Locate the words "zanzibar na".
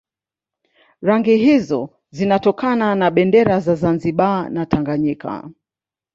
3.75-4.65